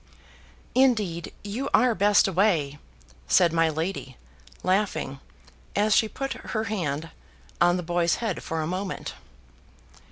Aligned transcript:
"Indeed, 0.73 1.31
you 1.43 1.69
are 1.75 1.93
best 1.93 2.27
away," 2.27 2.79
said 3.27 3.53
my 3.53 3.69
lady, 3.69 4.17
laughing, 4.63 5.19
as 5.75 5.95
she 5.95 6.07
put 6.07 6.33
her 6.33 6.63
hand 6.63 7.11
on 7.61 7.77
the 7.77 7.83
boy's 7.83 8.15
head 8.15 8.41
for 8.41 8.63
a 8.63 8.65
moment. 8.65 9.13